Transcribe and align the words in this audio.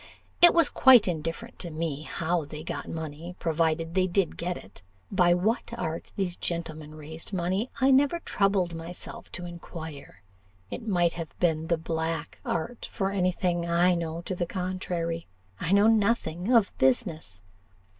It 0.41 0.55
was 0.55 0.71
quite 0.71 1.07
indifferent 1.07 1.59
to 1.59 1.69
me 1.69 2.01
how 2.01 2.43
they 2.43 2.63
got 2.63 2.89
money, 2.89 3.35
provided 3.37 3.93
they 3.93 4.07
did 4.07 4.35
get 4.35 4.57
it. 4.57 4.81
By 5.11 5.35
what 5.35 5.71
art 5.77 6.11
these 6.15 6.37
gentlemen 6.37 6.95
raised 6.95 7.33
money, 7.33 7.69
I 7.79 7.91
never 7.91 8.17
troubled 8.17 8.73
myself 8.73 9.31
to 9.33 9.45
inquire; 9.45 10.23
it 10.71 10.81
might 10.87 11.13
have 11.13 11.39
been 11.39 11.67
the 11.67 11.77
black 11.77 12.39
art, 12.43 12.89
for 12.91 13.11
any 13.11 13.31
thing 13.31 13.69
I 13.69 13.93
know 13.93 14.21
to 14.21 14.33
the 14.33 14.47
contrary. 14.47 15.27
I 15.59 15.71
know 15.71 15.85
nothing 15.85 16.51
of 16.51 16.75
business. 16.79 17.43